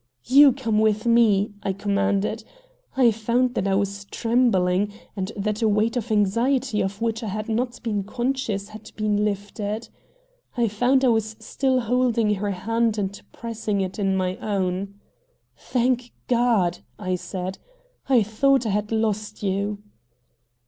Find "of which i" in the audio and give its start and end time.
6.81-7.27